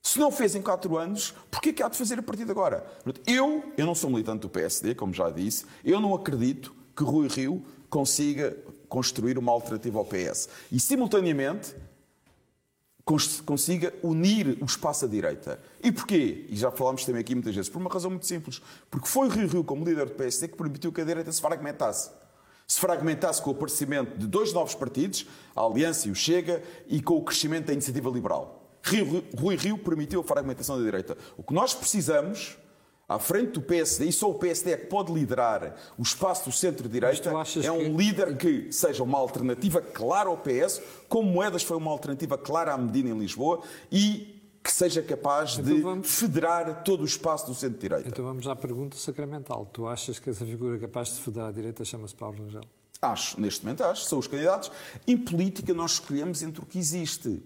[0.06, 2.86] Se não fez em quatro anos, porquê que há de fazer a partir de agora?
[3.26, 7.30] Eu, eu não sou militante do PSD, como já disse, eu não acredito que Rui
[7.30, 8.56] Rio consiga
[8.90, 10.50] construir uma alternativa ao PS.
[10.70, 11.74] E, simultaneamente,
[13.46, 15.58] consiga unir o espaço à direita.
[15.82, 16.48] E porquê?
[16.50, 18.62] E já falámos também aqui muitas vezes, por uma razão muito simples.
[18.92, 22.12] Porque foi Rui Rio, como líder do PSD, que permitiu que a direita se fragmentasse.
[22.68, 27.02] Se fragmentasse com o aparecimento de dois novos partidos, a Aliança e o Chega, e
[27.02, 28.63] com o crescimento da iniciativa liberal.
[28.84, 31.18] Rio, Rui Rio permitiu a fragmentação da direita.
[31.38, 32.58] O que nós precisamos,
[33.08, 36.56] à frente do PSD, e só o PSD é que pode liderar o espaço do
[36.56, 37.30] centro-direita,
[37.64, 37.90] é um que...
[37.90, 42.78] líder que seja uma alternativa clara ao PS, como Moedas foi uma alternativa clara à
[42.78, 46.10] Medina em Lisboa, e que seja capaz então de vamos...
[46.10, 48.08] federar todo o espaço do centro-direita.
[48.08, 49.66] Então vamos à pergunta sacramental.
[49.72, 52.64] Tu achas que essa figura capaz de federar a direita chama-se Paulo Rangel?
[53.02, 54.72] Acho, neste momento acho, são os candidatos.
[55.06, 57.44] Em política nós escolhemos entre o que existe.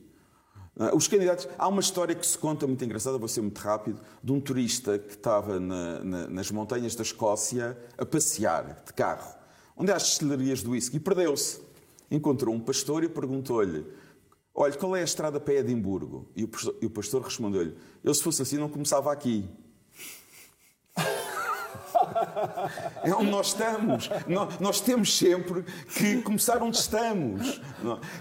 [0.80, 1.48] Ah, os candidatos.
[1.58, 5.00] Há uma história que se conta muito engraçada, vou ser muito rápido, de um turista
[5.00, 9.36] que estava na, na, nas montanhas da Escócia a passear de carro,
[9.76, 11.60] onde há as destilarias do whisky, e perdeu-se.
[12.12, 13.86] Encontrou um pastor e perguntou-lhe:
[14.54, 16.30] Olha, qual é a estrada para Edimburgo?
[16.36, 19.50] E o pastor, pastor respondeu-lhe: Eu, se fosse assim, não começava aqui.
[23.04, 24.10] É onde nós estamos.
[24.28, 25.64] Nós, nós temos sempre
[25.96, 27.62] que começar onde estamos.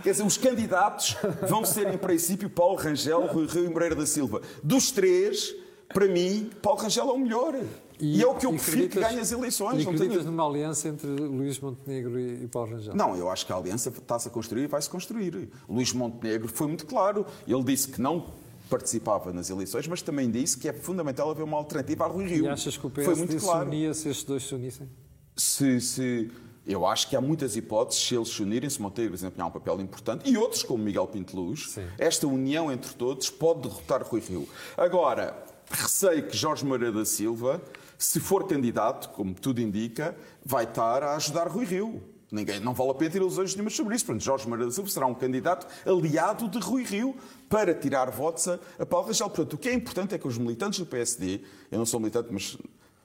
[0.02, 1.16] Quer dizer, os candidatos
[1.48, 4.40] vão ser, em princípio, Paulo Rangel, Rui Rio e Moreira da Silva.
[4.62, 5.54] Dos três,
[5.88, 7.54] para mim, Paulo Rangel é o melhor.
[7.98, 9.78] E, e é o que eu prefiro que ganhe as eleições.
[9.78, 10.30] E acreditas tenho...
[10.30, 12.94] numa aliança entre Luís Montenegro e, e Paulo Rangel?
[12.94, 15.48] Não, eu acho que a aliança está-se a construir e vai-se construir.
[15.68, 17.24] Luís Montenegro foi muito claro.
[17.48, 18.26] Ele disse que não
[18.68, 22.44] participava nas eleições, mas também disse que é fundamental haver uma alternativa a Rui Rio.
[22.44, 23.60] E achas que o PSD Foi muito claro.
[23.60, 24.88] se unia se estes dois se unissem?
[25.36, 26.30] Se, se,
[26.66, 29.80] eu acho que há muitas hipóteses, se eles se unirem, se Monteiro desempenhar um papel
[29.80, 34.48] importante, e outros, como Miguel Pinto Luz, esta união entre todos pode derrotar Rui Rio.
[34.76, 37.62] Agora, receio que Jorge Moreira da Silva,
[37.98, 42.02] se for candidato, como tudo indica, vai estar a ajudar Rui Rio.
[42.30, 44.04] Ninguém, não vale a pena ter ilusões nenhumas sobre isso.
[44.04, 47.14] Portanto, Jorge Moreira da Silva será um candidato aliado de Rui Rio
[47.48, 49.28] para tirar votos a, a Paulo Rangel.
[49.28, 52.28] Portanto, o que é importante é que os militantes do PSD, eu não sou militante,
[52.32, 52.58] mas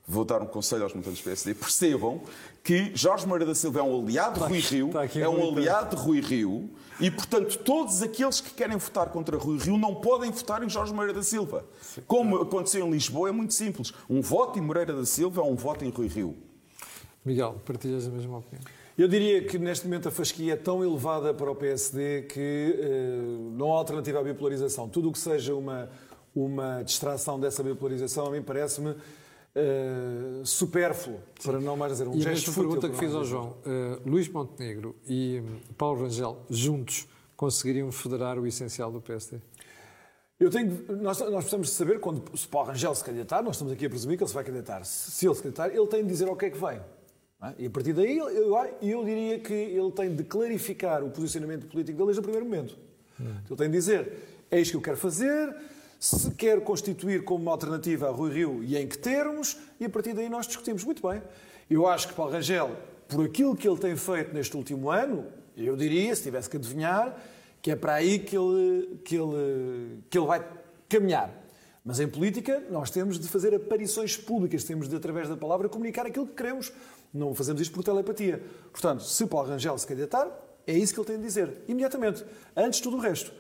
[0.08, 2.22] vou dar um conselho aos militantes do PSD, percebam
[2.64, 6.02] que Jorge Moreira da Silva é um aliado de Rui Rio, é um aliado de
[6.02, 10.64] Rui Rio, e, portanto, todos aqueles que querem votar contra Rui Rio não podem votar
[10.64, 11.66] em Jorge Moreira da Silva.
[12.06, 13.92] Como aconteceu em Lisboa, é muito simples.
[14.10, 16.36] Um voto em Moreira da Silva é um voto em Rui Rio.
[17.24, 18.64] Miguel, partilhas a mesma opinião?
[18.98, 23.52] Eu diria que neste momento a fasquia é tão elevada para o PSD que uh,
[23.58, 24.90] não há alternativa à bipolarização.
[24.90, 25.90] Tudo o que seja uma,
[26.36, 32.22] uma distração dessa bipolarização, a mim parece-me uh, supérfluo, para não mais dizer um e
[32.22, 35.42] gesto a pergunta que fiz ao João, uh, Luís Montenegro e
[35.78, 39.40] Paulo Rangel, juntos, conseguiriam federar o essencial do PSD?
[40.38, 43.72] Eu tenho, nós, nós precisamos de saber, quando se Paulo Rangel se candidatar, nós estamos
[43.72, 44.84] aqui a presumir que ele se vai candidatar.
[44.84, 46.82] Se ele se candidatar, ele tem de dizer ao que é que vem.
[47.42, 47.54] É?
[47.60, 48.30] E a partir daí, eu,
[48.82, 52.78] eu diria que ele tem de clarificar o posicionamento político dele desde o primeiro momento.
[53.20, 53.34] Hum.
[53.50, 54.14] Ele tem de dizer:
[54.50, 55.56] é isto que eu quero fazer,
[56.00, 59.90] se quer constituir como uma alternativa a Rui Rio e em que termos, e a
[59.90, 60.84] partir daí nós discutimos.
[60.84, 61.22] Muito bem.
[61.70, 62.76] Eu acho que Paulo Rangel,
[63.08, 65.26] por aquilo que ele tem feito neste último ano,
[65.56, 67.18] eu diria, se tivesse que adivinhar,
[67.62, 70.46] que é para aí que ele, que ele, que ele vai
[70.90, 71.32] caminhar.
[71.84, 76.06] Mas em política nós temos de fazer aparições públicas, temos de, através da palavra, comunicar
[76.06, 76.72] aquilo que queremos.
[77.14, 78.42] Não fazemos isto por telepatia.
[78.72, 80.28] Portanto, se Paulo Rangel se candidatar,
[80.66, 82.24] é isso que ele tem de dizer, imediatamente,
[82.56, 83.32] antes de tudo o resto.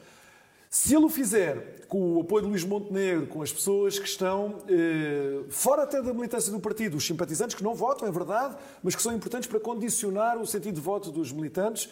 [0.69, 4.59] Se ele o fizer com o apoio de Luís Montenegro, com as pessoas que estão
[4.69, 8.95] eh, fora até da militância do partido, os simpatizantes que não votam, é verdade, mas
[8.95, 11.89] que são importantes para condicionar o sentido de voto dos militantes,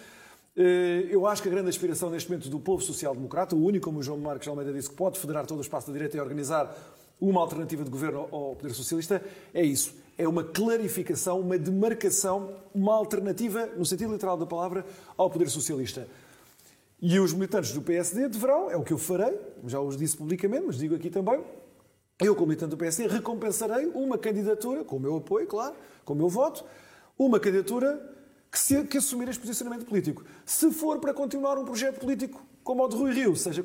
[0.55, 3.99] eh, eu acho que a grande aspiração neste momento do povo social-democrata, o único, como
[3.99, 6.73] o João Marcos Almeida disse, que pode federar todo o espaço da direita e organizar
[7.19, 9.21] uma alternativa de governo ao Poder Socialista,
[9.53, 15.29] é isso é uma clarificação, uma demarcação, uma alternativa, no sentido literal da palavra, ao
[15.29, 16.09] poder socialista.
[17.01, 20.65] E os militantes do PSD deverão, é o que eu farei, já os disse publicamente,
[20.67, 21.41] mas digo aqui também,
[22.19, 26.17] eu, como militante do PSD, recompensarei uma candidatura, com o meu apoio, claro, com o
[26.17, 26.65] meu voto,
[27.17, 27.97] uma candidatura
[28.51, 30.25] que, se, que assumir este posicionamento político.
[30.45, 33.63] Se for para continuar um projeto político como o de Rui Rio, seja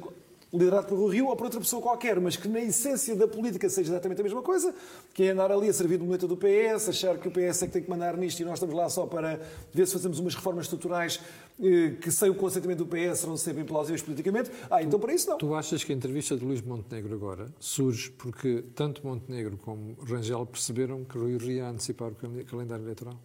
[0.54, 3.90] liderado por Rio ou por outra pessoa qualquer, mas que na essência da política seja
[3.90, 4.72] exatamente a mesma coisa,
[5.12, 7.66] que é andar ali a servir de muleta do PS, achar que o PS é
[7.66, 9.40] que tem que mandar nisto e nós estamos lá só para
[9.72, 11.20] ver se fazemos umas reformas estruturais
[11.60, 14.50] eh, que sem o consentimento do PS serão sempre implausíveis politicamente.
[14.70, 15.38] Ah, então para isso não.
[15.38, 20.46] Tu achas que a entrevista de Luís Montenegro agora surge porque tanto Montenegro como Rangel
[20.46, 23.18] perceberam que Rui Rio ia antecipar o calendário eleitoral?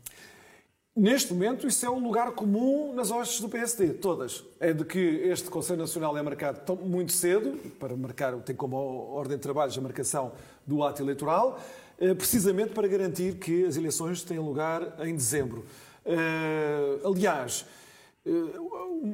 [1.00, 4.44] Neste momento, isso é um lugar comum nas hostes do PSD, todas.
[4.60, 8.76] É de que este Conselho Nacional é marcado tão, muito cedo, para marcar, tem como
[8.76, 10.34] ordem de trabalhos a marcação
[10.68, 11.58] do ato eleitoral,
[11.98, 15.66] eh, precisamente para garantir que as eleições tenham lugar em dezembro.
[16.06, 17.66] Eh, aliás,
[18.26, 18.32] eh,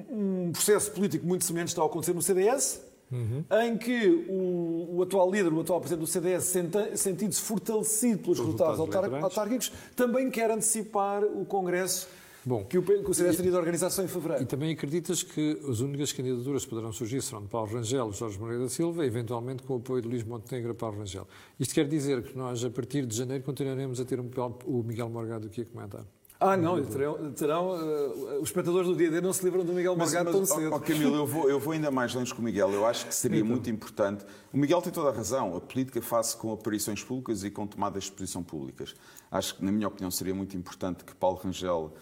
[0.09, 3.43] um processo político muito semelhante está a acontecer no CDS, Uhum.
[3.63, 6.53] em que o, o, atual líder, o atual presidente do CDS,
[6.95, 12.07] sentindo-se fortalecido pelos resultados, resultados autárquicos, também quer antecipar o Congresso
[12.45, 14.43] Bom, que o, que o CDS teria de organização em fevereiro.
[14.43, 18.39] E também acreditas que as únicas candidaturas que poderão surgir serão de Paulo Rangel, Jorge
[18.39, 21.27] Moreira da Silva, eventualmente com o apoio de Luís Montenegro a Paulo Rangel.
[21.59, 24.29] Isto quer dizer que nós, a partir de janeiro, continuaremos a ter um,
[24.65, 26.05] o Miguel Morgado aqui a comentar.
[26.39, 29.95] Ah, não, terão, terão uh, os espectadores do dia D não se livram do Miguel
[29.95, 30.73] Morgado tão cedo.
[30.73, 32.71] Oh, Camilo, eu vou, eu vou ainda mais longe com o Miguel.
[32.71, 33.49] Eu acho que seria então.
[33.49, 34.25] muito importante.
[34.51, 35.55] O Miguel tem toda a razão.
[35.55, 38.93] A política faz-se com aparições públicas e com tomadas de exposição públicas.
[39.31, 41.93] Acho que, na minha opinião, seria muito importante que Paulo Rangel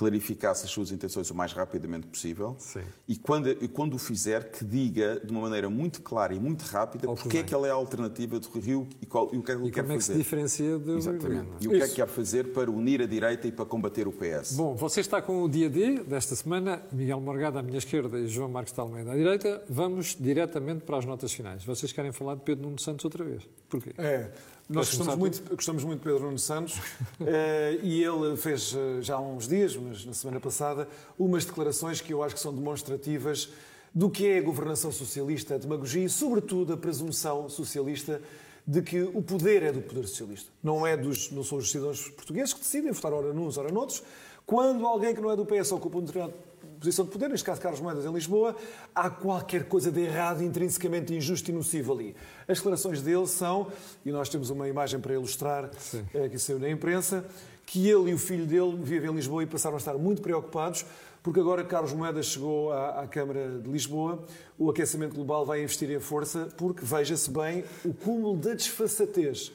[0.00, 2.80] clarificasse as suas intenções o mais rapidamente possível Sim.
[3.06, 6.62] e quando, e quando o fizer, que diga de uma maneira muito clara e muito
[6.62, 9.52] rápida porque é que ela é a alternativa do Rio e, qual, e o que
[9.52, 11.48] é que ele quer como é que se diferencia do Exatamente.
[11.60, 14.12] E o que é que quer fazer para unir a direita e para combater o
[14.12, 14.54] PS.
[14.54, 18.26] Bom, você está com o dia D desta semana, Miguel Morgado à minha esquerda e
[18.26, 19.62] João Marcos de Almeida à direita.
[19.68, 21.62] Vamos diretamente para as notas finais.
[21.62, 23.46] Vocês querem falar de Pedro Nuno Santos outra vez?
[23.68, 23.92] Porquê?
[23.98, 24.30] É.
[24.70, 26.82] Nós gostamos muito, gostamos muito de Pedro Nuno Santos uh,
[27.82, 30.86] e ele fez uh, já há uns dias, mas na semana passada,
[31.18, 33.50] umas declarações que eu acho que são demonstrativas
[33.92, 38.22] do que é a governação socialista, a demagogia e, sobretudo, a presunção socialista
[38.64, 40.52] de que o poder é do poder socialista.
[40.62, 44.04] Não, é dos, não são os cidadãos portugueses que decidem votar ora nuns, ora noutros.
[44.46, 46.32] Quando alguém que não é do PS ocupa um determinado
[46.80, 48.56] posição de poder, neste caso Carlos Moedas em Lisboa,
[48.94, 52.16] há qualquer coisa de errado, intrinsecamente injusto e nocivo ali.
[52.48, 53.70] As declarações dele são,
[54.04, 55.70] e nós temos uma imagem para ilustrar,
[56.14, 57.24] é, que saiu na imprensa,
[57.66, 60.86] que ele e o filho dele vivem em Lisboa e passaram a estar muito preocupados,
[61.22, 64.24] porque agora Carlos Moedas chegou à, à Câmara de Lisboa,
[64.58, 69.52] o aquecimento global vai investir em força, porque, veja-se bem, o cúmulo da desfaçatez.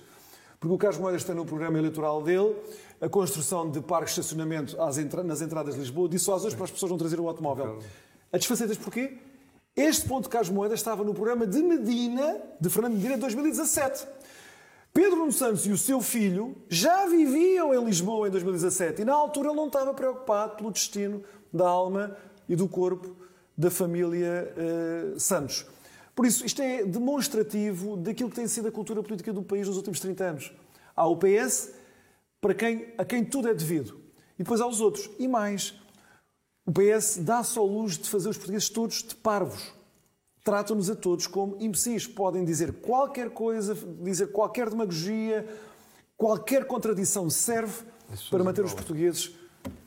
[0.66, 2.56] Porque o Carlos Moedas está no programa eleitoral dele,
[3.00, 4.76] a construção de parques de estacionamento
[5.24, 7.78] nas entradas de Lisboa, dissuasões para as pessoas não trazerem o automóvel.
[8.34, 9.16] A desfacetas porquê?
[9.76, 14.08] Este ponto de Carlos Moedas estava no programa de Medina, de Fernando Medina, em 2017.
[14.92, 19.14] Pedro Nuno Santos e o seu filho já viviam em Lisboa em 2017 e na
[19.14, 21.24] altura ele não estava preocupado pelo destino
[21.54, 22.18] da alma
[22.50, 23.16] e do corpo
[23.56, 24.52] da família
[25.14, 25.68] uh, Santos.
[26.16, 29.76] Por isso, isto é demonstrativo daquilo que tem sido a cultura política do país nos
[29.76, 30.54] últimos 30 anos.
[30.96, 31.74] Há o PS
[32.40, 34.00] para quem, a quem tudo é devido.
[34.40, 35.10] E depois há os outros.
[35.20, 35.74] E mais,
[36.66, 39.74] o PS dá só luz de fazer os portugueses todos de parvos.
[40.44, 42.08] Tratam-nos a todos como imbecis.
[42.08, 45.46] Podem dizer qualquer coisa, dizer qualquer demagogia,
[46.16, 47.84] qualquer contradição serve
[48.30, 49.36] para manter os portugueses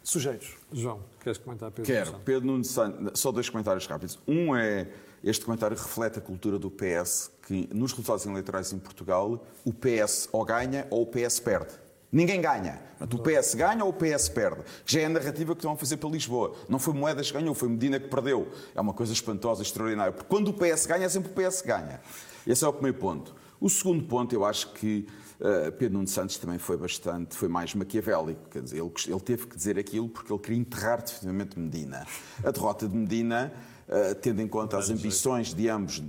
[0.03, 0.57] sujeitos.
[0.73, 2.21] João, queres comentar Pedro Quero.
[2.25, 4.19] Pedro Nuno Santos, só dois comentários rápidos.
[4.27, 4.89] Um é,
[5.23, 10.29] este comentário reflete a cultura do PS, que nos resultados eleitorais em Portugal, o PS
[10.33, 11.73] ou ganha ou o PS perde.
[12.11, 12.81] Ninguém ganha.
[13.01, 14.63] O PS ganha ou o PS perde.
[14.87, 16.55] Já é a narrativa que estão a fazer para Lisboa.
[16.69, 18.49] Não foi Moedas que ganhou, foi Medina que perdeu.
[18.75, 20.13] É uma coisa espantosa, extraordinária.
[20.13, 22.01] Porque quando o PS ganha, é sempre o PS ganha.
[22.47, 23.35] Esse é o primeiro ponto.
[23.61, 25.07] O segundo ponto, eu acho que
[25.41, 28.49] uh, Pedro Nuno Santos também foi bastante, foi mais maquiavélico.
[28.51, 32.07] Quer dizer, ele, ele teve que dizer aquilo porque ele queria enterrar definitivamente Medina.
[32.43, 33.53] A derrota de Medina
[34.21, 36.03] tendo em conta as ambições de ambos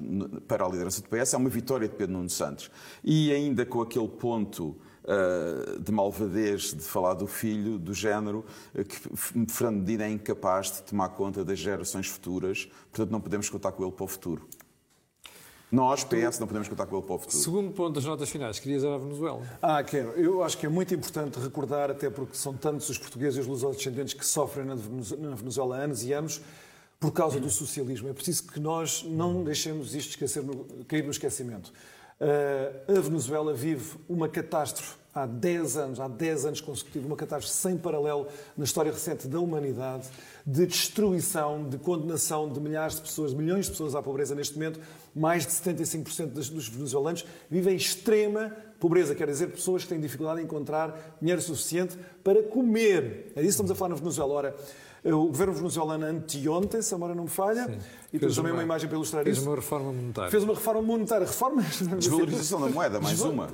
[0.47, 2.69] para a liderança do PS, é uma vitória de Pedro Nuno Santos.
[3.03, 4.75] E ainda com aquele ponto
[5.09, 8.97] uh, de malvadez de falar do filho, do género, uh, que
[9.51, 13.83] Fernando Medina é incapaz de tomar conta das gerações futuras, portanto não podemos contar com
[13.83, 14.47] ele para o futuro.
[15.71, 17.37] Nós, PS, não podemos contar com ele para o futuro.
[17.37, 19.41] Segundo ponto das notas finais, querias ir à Venezuela?
[19.61, 20.09] Ah, quero.
[20.13, 23.45] Eu acho que é muito importante recordar, até porque são tantos os portugueses e os
[23.47, 24.73] lusodescendentes que sofrem na
[25.35, 26.41] Venezuela há anos e anos,
[26.99, 28.09] por causa do socialismo.
[28.09, 30.43] É preciso que nós não deixemos isto esquecer,
[30.88, 31.71] cair no esquecimento.
[32.19, 37.55] Uh, a Venezuela vive uma catástrofe há 10 anos, há 10 anos consecutivos, uma catástrofe
[37.55, 40.09] sem paralelo na história recente da humanidade,
[40.45, 44.81] de destruição, de condenação de milhares de pessoas, milhões de pessoas à pobreza neste momento.
[45.15, 50.41] Mais de 75% dos venezuelanos vivem em extrema pobreza, quer dizer, pessoas que têm dificuldade
[50.41, 53.31] em encontrar dinheiro suficiente para comer.
[53.35, 54.33] É disso que estamos a falar na Venezuela.
[54.33, 54.55] Ora,
[55.03, 57.77] o governo venezuelano anteontem, se a memória não me falha, Sim.
[58.13, 59.45] e temos também uma, imagem para ilustrar fez isso.
[59.45, 60.31] Fez uma reforma monetária.
[60.31, 61.25] Fez uma reforma monetária.
[61.25, 61.62] Reforma...
[61.97, 63.49] Desvalorização da moeda, mais uma.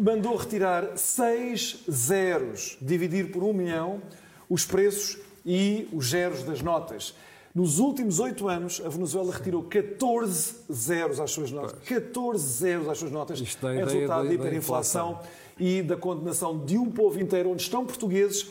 [0.00, 4.02] Mandou retirar seis zeros, dividir por um milhão,
[4.48, 7.14] os preços e os zeros das notas.
[7.54, 11.76] Nos últimos oito anos, a Venezuela retirou 14 zeros às suas notas.
[11.84, 13.40] 14 zeros às suas notas.
[13.40, 15.18] Isto é resultado da hiperinflação
[15.58, 18.46] e da condenação de um povo inteiro, onde estão portugueses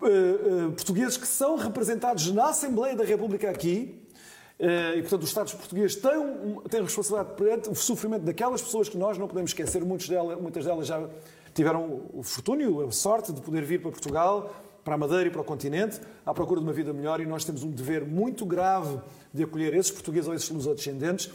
[0.00, 3.98] uh, uh, portugueses que são representados na Assembleia da República aqui,
[4.60, 8.96] Uh, e, portanto, os Estados portugueses têm, têm responsabilidade perante o sofrimento daquelas pessoas que
[8.96, 9.82] nós não podemos esquecer.
[9.82, 11.04] Delas, muitas delas já
[11.52, 15.40] tiveram o fortúnio, a sorte de poder vir para Portugal, para a Madeira e para
[15.40, 19.00] o continente, à procura de uma vida melhor, e nós temos um dever muito grave
[19.34, 21.28] de acolher esses portugueses ou esses lusodescendentes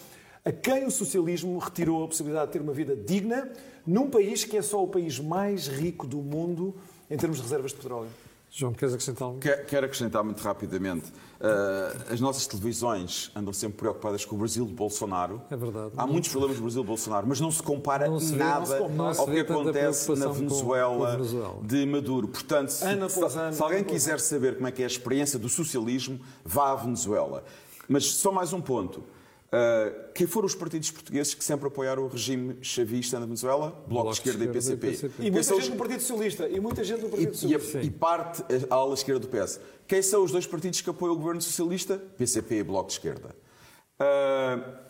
[0.45, 3.51] a quem o socialismo retirou a possibilidade de ter uma vida digna
[3.85, 6.73] num país que é só o país mais rico do mundo
[7.09, 8.09] em termos de reservas de petróleo.
[8.57, 9.39] João, queres acrescentar algo?
[9.39, 11.09] Quero acrescentar muito rapidamente.
[11.09, 15.39] Uh, as nossas televisões andam sempre preocupadas com o Brasil de Bolsonaro.
[15.51, 15.91] É verdade.
[15.95, 18.65] Há muitos problemas no Brasil de Bolsonaro, mas não se compara não se vê, nada
[18.65, 21.19] se ao que acontece na Venezuela,
[21.61, 22.29] de Maduro.
[22.29, 26.19] Portanto, se, se, se alguém quiser saber como é que é a experiência do socialismo,
[26.43, 27.43] vá à Venezuela.
[27.87, 29.03] Mas só mais um ponto.
[29.47, 33.69] Uh, quem foram os partidos portugueses que sempre apoiaram o regime chavista na Venezuela?
[33.87, 34.87] Bloco, Bloco de Esquerda, e PCP.
[34.87, 35.23] PCP.
[35.23, 36.49] E muita gente do Partido Socialista.
[36.49, 37.79] E muita gente do Partido e, Socialista.
[37.79, 39.61] E, e parte a ala esquerda do PS.
[39.87, 41.97] Quem são os dois partidos que apoiam o governo socialista?
[42.17, 43.33] PCP e Bloco de Esquerda.
[43.99, 44.86] Uh,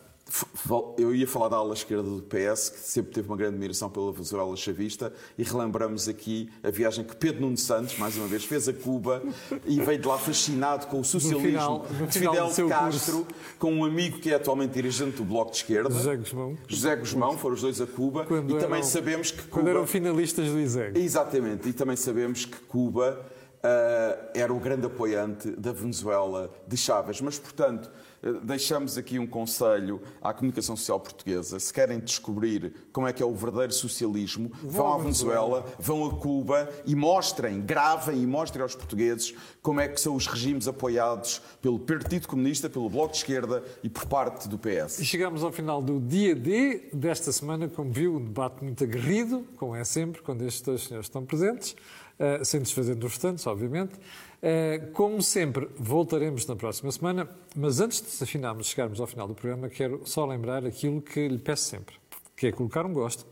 [0.97, 4.11] Eu ia falar da ala esquerda do PS, que sempre teve uma grande admiração pela
[4.11, 8.67] Venezuela chavista, e relembramos aqui a viagem que Pedro Nuno Santos, mais uma vez, fez
[8.67, 9.23] a Cuba
[9.65, 13.27] e veio de lá fascinado com o socialismo final, no de Fidel Castro, curso.
[13.57, 15.89] com um amigo que é atualmente dirigente do Bloco de Esquerda.
[15.89, 16.57] José Guzmão.
[16.67, 18.25] José Guzmão, foram os dois a Cuba.
[18.25, 19.69] Quando e também eram- sabemos que Quando Cuba...
[19.69, 20.99] eram finalistas do ISEG.
[20.99, 23.25] Exatamente, e também sabemos que Cuba
[23.67, 27.19] ah, era o grande apoiante da Venezuela de Chávez.
[27.19, 27.91] Mas, portanto,
[28.23, 31.59] eh, deixamos aqui um conselho à comunicação social portuguesa.
[31.59, 36.15] Se querem descobrir como é que é o verdadeiro socialismo, vão à Venezuela, vão a
[36.15, 41.41] Cuba e mostrem, gravem e mostrem aos portugueses como é que são os regimes apoiados
[41.61, 44.99] pelo Partido Comunista, pelo Bloco de Esquerda e por parte do PS.
[44.99, 49.45] E chegamos ao final do dia D desta semana, como viu, um debate muito aguerrido,
[49.57, 51.75] como é sempre, quando estes dois senhores estão presentes,
[52.19, 53.93] eh, sem desfazer dos restantes, obviamente.
[54.41, 59.35] Eh, como sempre, voltaremos na próxima semana, mas antes de afinarmos, chegarmos ao final do
[59.35, 61.95] programa, quero só lembrar aquilo que lhe peço sempre,
[62.35, 63.25] que é colocar um gosto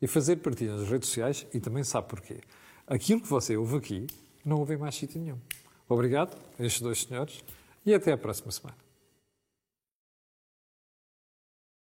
[0.00, 2.38] e fazer partilha nas redes sociais e também sabe porquê.
[2.86, 4.06] Aquilo que você ouve aqui,
[4.44, 5.38] não ouve em mais sítio nenhum.
[5.88, 7.44] Obrigado a estes dois senhores
[7.84, 8.89] e até à próxima semana.